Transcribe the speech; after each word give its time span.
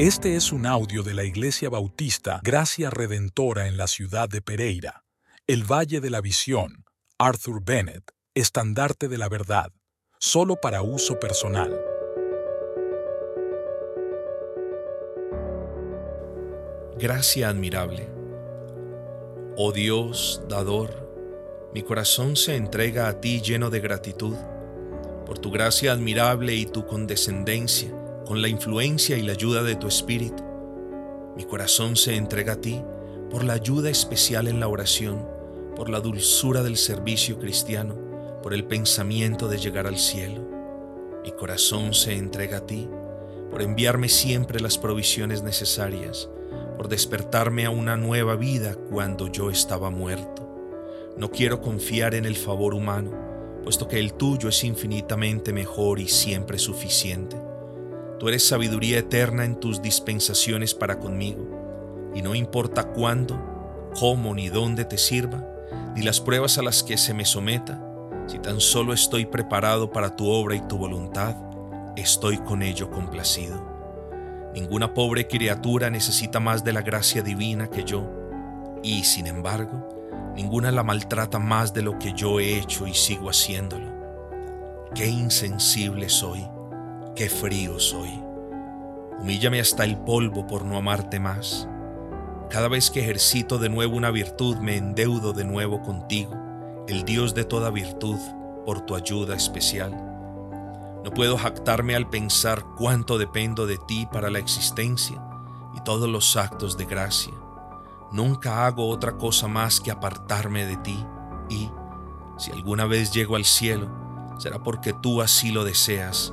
Este 0.00 0.34
es 0.34 0.50
un 0.50 0.64
audio 0.64 1.02
de 1.02 1.12
la 1.12 1.24
Iglesia 1.24 1.68
Bautista 1.68 2.40
Gracia 2.42 2.88
Redentora 2.88 3.66
en 3.68 3.76
la 3.76 3.86
ciudad 3.86 4.30
de 4.30 4.40
Pereira, 4.40 5.04
el 5.46 5.70
Valle 5.70 6.00
de 6.00 6.08
la 6.08 6.22
Visión, 6.22 6.86
Arthur 7.18 7.62
Bennett, 7.62 8.10
estandarte 8.34 9.08
de 9.08 9.18
la 9.18 9.28
verdad, 9.28 9.74
solo 10.18 10.56
para 10.56 10.80
uso 10.80 11.20
personal. 11.20 11.78
Gracia 16.98 17.50
admirable. 17.50 18.08
Oh 19.58 19.70
Dios, 19.70 20.40
dador, 20.48 21.70
mi 21.74 21.82
corazón 21.82 22.36
se 22.36 22.56
entrega 22.56 23.06
a 23.06 23.20
ti 23.20 23.42
lleno 23.42 23.68
de 23.68 23.80
gratitud 23.80 24.34
por 25.26 25.38
tu 25.38 25.50
gracia 25.50 25.92
admirable 25.92 26.54
y 26.54 26.64
tu 26.64 26.86
condescendencia 26.86 27.99
con 28.30 28.42
la 28.42 28.46
influencia 28.48 29.18
y 29.18 29.22
la 29.22 29.32
ayuda 29.32 29.64
de 29.64 29.74
tu 29.74 29.88
Espíritu. 29.88 30.44
Mi 31.34 31.42
corazón 31.42 31.96
se 31.96 32.14
entrega 32.14 32.52
a 32.52 32.60
ti 32.60 32.80
por 33.28 33.42
la 33.42 33.54
ayuda 33.54 33.90
especial 33.90 34.46
en 34.46 34.60
la 34.60 34.68
oración, 34.68 35.28
por 35.74 35.90
la 35.90 35.98
dulzura 35.98 36.62
del 36.62 36.76
servicio 36.76 37.40
cristiano, 37.40 37.96
por 38.40 38.54
el 38.54 38.62
pensamiento 38.62 39.48
de 39.48 39.58
llegar 39.58 39.88
al 39.88 39.98
cielo. 39.98 40.46
Mi 41.24 41.32
corazón 41.32 41.92
se 41.92 42.16
entrega 42.16 42.58
a 42.58 42.66
ti 42.66 42.88
por 43.50 43.62
enviarme 43.62 44.08
siempre 44.08 44.60
las 44.60 44.78
provisiones 44.78 45.42
necesarias, 45.42 46.30
por 46.76 46.86
despertarme 46.86 47.66
a 47.66 47.70
una 47.70 47.96
nueva 47.96 48.36
vida 48.36 48.76
cuando 48.76 49.26
yo 49.26 49.50
estaba 49.50 49.90
muerto. 49.90 50.48
No 51.16 51.32
quiero 51.32 51.60
confiar 51.60 52.14
en 52.14 52.26
el 52.26 52.36
favor 52.36 52.74
humano, 52.74 53.10
puesto 53.64 53.88
que 53.88 53.98
el 53.98 54.14
tuyo 54.14 54.50
es 54.50 54.62
infinitamente 54.62 55.52
mejor 55.52 55.98
y 55.98 56.06
siempre 56.06 56.60
suficiente. 56.60 57.49
Tú 58.20 58.28
eres 58.28 58.46
sabiduría 58.46 58.98
eterna 58.98 59.46
en 59.46 59.58
tus 59.58 59.80
dispensaciones 59.80 60.74
para 60.74 60.98
conmigo, 60.98 62.12
y 62.14 62.20
no 62.20 62.34
importa 62.34 62.92
cuándo, 62.92 63.40
cómo 63.98 64.34
ni 64.34 64.50
dónde 64.50 64.84
te 64.84 64.98
sirva, 64.98 65.42
ni 65.96 66.02
las 66.02 66.20
pruebas 66.20 66.58
a 66.58 66.62
las 66.62 66.82
que 66.82 66.98
se 66.98 67.14
me 67.14 67.24
someta, 67.24 67.82
si 68.26 68.38
tan 68.38 68.60
solo 68.60 68.92
estoy 68.92 69.24
preparado 69.24 69.90
para 69.90 70.16
tu 70.16 70.28
obra 70.28 70.54
y 70.54 70.60
tu 70.60 70.76
voluntad, 70.76 71.34
estoy 71.96 72.36
con 72.36 72.62
ello 72.62 72.90
complacido. 72.90 73.66
Ninguna 74.54 74.92
pobre 74.92 75.26
criatura 75.26 75.88
necesita 75.88 76.40
más 76.40 76.62
de 76.62 76.74
la 76.74 76.82
gracia 76.82 77.22
divina 77.22 77.70
que 77.70 77.84
yo, 77.84 78.06
y 78.82 79.04
sin 79.04 79.28
embargo, 79.28 79.88
ninguna 80.36 80.70
la 80.70 80.82
maltrata 80.82 81.38
más 81.38 81.72
de 81.72 81.80
lo 81.80 81.98
que 81.98 82.12
yo 82.12 82.38
he 82.38 82.58
hecho 82.58 82.86
y 82.86 82.92
sigo 82.92 83.30
haciéndolo. 83.30 83.90
Qué 84.94 85.06
insensible 85.06 86.10
soy 86.10 86.46
qué 87.20 87.28
frío 87.28 87.78
soy. 87.78 88.18
Humíllame 89.18 89.60
hasta 89.60 89.84
el 89.84 89.98
polvo 89.98 90.46
por 90.46 90.64
no 90.64 90.78
amarte 90.78 91.20
más. 91.20 91.68
Cada 92.48 92.66
vez 92.66 92.90
que 92.90 93.00
ejercito 93.00 93.58
de 93.58 93.68
nuevo 93.68 93.94
una 93.94 94.10
virtud, 94.10 94.56
me 94.56 94.78
endeudo 94.78 95.34
de 95.34 95.44
nuevo 95.44 95.82
contigo, 95.82 96.32
el 96.88 97.04
Dios 97.04 97.34
de 97.34 97.44
toda 97.44 97.68
virtud, 97.68 98.16
por 98.64 98.86
tu 98.86 98.94
ayuda 98.94 99.36
especial. 99.36 99.90
No 101.04 101.10
puedo 101.10 101.36
jactarme 101.36 101.94
al 101.94 102.08
pensar 102.08 102.64
cuánto 102.78 103.18
dependo 103.18 103.66
de 103.66 103.76
ti 103.76 104.08
para 104.10 104.30
la 104.30 104.38
existencia 104.38 105.22
y 105.76 105.80
todos 105.82 106.08
los 106.08 106.38
actos 106.38 106.78
de 106.78 106.86
gracia. 106.86 107.34
Nunca 108.12 108.64
hago 108.64 108.88
otra 108.88 109.18
cosa 109.18 109.46
más 109.46 109.78
que 109.78 109.90
apartarme 109.90 110.64
de 110.64 110.78
ti 110.78 111.04
y, 111.50 111.70
si 112.38 112.50
alguna 112.50 112.86
vez 112.86 113.12
llego 113.12 113.36
al 113.36 113.44
cielo, 113.44 113.90
será 114.38 114.62
porque 114.62 114.94
tú 114.94 115.20
así 115.20 115.50
lo 115.50 115.64
deseas 115.64 116.32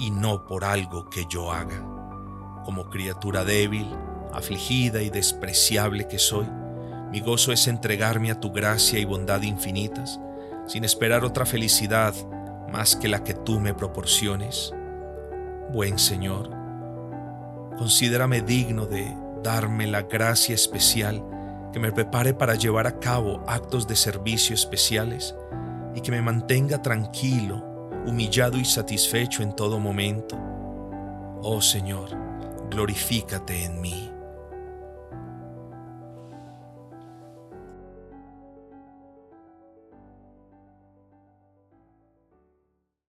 y 0.00 0.10
no 0.10 0.46
por 0.46 0.64
algo 0.64 1.08
que 1.10 1.26
yo 1.26 1.52
haga. 1.52 1.84
Como 2.64 2.88
criatura 2.88 3.44
débil, 3.44 3.86
afligida 4.32 5.02
y 5.02 5.10
despreciable 5.10 6.08
que 6.08 6.18
soy, 6.18 6.46
mi 7.12 7.20
gozo 7.20 7.52
es 7.52 7.68
entregarme 7.68 8.30
a 8.30 8.40
tu 8.40 8.50
gracia 8.50 8.98
y 8.98 9.04
bondad 9.04 9.42
infinitas, 9.42 10.18
sin 10.66 10.84
esperar 10.84 11.24
otra 11.24 11.44
felicidad 11.44 12.14
más 12.72 12.96
que 12.96 13.08
la 13.08 13.22
que 13.22 13.34
tú 13.34 13.60
me 13.60 13.74
proporciones. 13.74 14.72
Buen 15.70 15.98
Señor, 15.98 16.50
considérame 17.76 18.40
digno 18.40 18.86
de 18.86 19.14
darme 19.42 19.86
la 19.86 20.02
gracia 20.02 20.54
especial 20.54 21.22
que 21.72 21.78
me 21.78 21.92
prepare 21.92 22.32
para 22.32 22.54
llevar 22.54 22.86
a 22.86 22.98
cabo 22.98 23.42
actos 23.46 23.86
de 23.86 23.96
servicio 23.96 24.54
especiales 24.54 25.34
y 25.94 26.00
que 26.00 26.10
me 26.10 26.22
mantenga 26.22 26.80
tranquilo 26.80 27.69
humillado 28.06 28.58
y 28.58 28.64
satisfecho 28.64 29.42
en 29.42 29.54
todo 29.54 29.78
momento. 29.78 30.38
Oh 31.42 31.60
Señor, 31.60 32.10
glorifícate 32.70 33.64
en 33.64 33.80
mí. 33.80 34.10